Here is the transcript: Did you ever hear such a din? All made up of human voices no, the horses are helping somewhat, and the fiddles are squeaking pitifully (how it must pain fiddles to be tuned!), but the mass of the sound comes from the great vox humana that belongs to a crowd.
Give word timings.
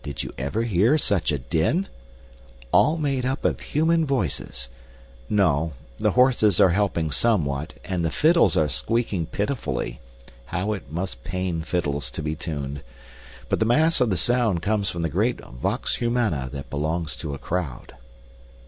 Did 0.03 0.23
you 0.23 0.33
ever 0.35 0.63
hear 0.63 0.97
such 0.97 1.31
a 1.31 1.37
din? 1.37 1.87
All 2.71 2.97
made 2.97 3.23
up 3.23 3.45
of 3.45 3.59
human 3.59 4.03
voices 4.03 4.67
no, 5.29 5.73
the 5.99 6.13
horses 6.13 6.59
are 6.59 6.71
helping 6.71 7.11
somewhat, 7.11 7.75
and 7.85 8.03
the 8.03 8.09
fiddles 8.09 8.57
are 8.57 8.67
squeaking 8.67 9.27
pitifully 9.27 9.99
(how 10.45 10.73
it 10.73 10.91
must 10.91 11.23
pain 11.23 11.61
fiddles 11.61 12.09
to 12.13 12.23
be 12.23 12.33
tuned!), 12.35 12.81
but 13.47 13.59
the 13.59 13.65
mass 13.65 14.01
of 14.01 14.09
the 14.09 14.17
sound 14.17 14.63
comes 14.63 14.89
from 14.89 15.03
the 15.03 15.07
great 15.07 15.39
vox 15.39 15.97
humana 15.97 16.49
that 16.51 16.71
belongs 16.71 17.15
to 17.17 17.35
a 17.35 17.37
crowd. 17.37 17.93